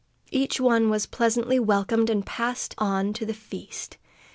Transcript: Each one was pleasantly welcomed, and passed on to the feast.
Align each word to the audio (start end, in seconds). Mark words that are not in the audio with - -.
Each 0.31 0.59
one 0.59 0.89
was 0.89 1.05
pleasantly 1.05 1.59
welcomed, 1.59 2.09
and 2.09 2.25
passed 2.25 2.73
on 2.79 3.13
to 3.13 3.23
the 3.23 3.35
feast. 3.35 3.99